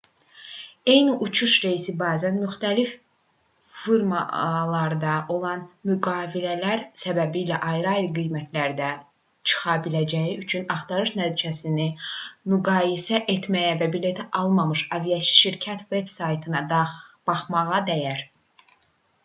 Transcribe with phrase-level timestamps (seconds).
[0.91, 2.93] eyni uçuş reysi bəzən müxtəlif
[3.81, 8.87] firmalarla olan müqavilələr səbəbilə ayrı-ayrı qiymətlərdə
[9.51, 11.87] çıxa biləcəyi üçün axtarış nəticələrini
[12.55, 16.67] müqayisə etməyə və bileti almamış aviaşirkətin veb-saytına
[17.31, 18.25] baxmağa dəyər